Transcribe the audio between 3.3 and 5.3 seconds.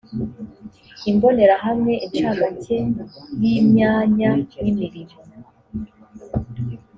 y imyanya y imirimo